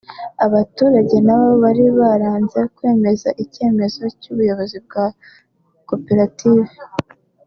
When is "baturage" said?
0.55-1.17